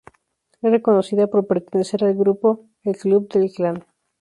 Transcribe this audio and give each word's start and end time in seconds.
Es 0.63 0.71
reconocida 0.71 1.27
por 1.27 1.45
pertenecer 1.45 2.03
al 2.03 2.15
grupo 2.15 2.65
El 2.81 2.97
club 2.97 3.29
del 3.29 3.51
clan. 3.51 3.85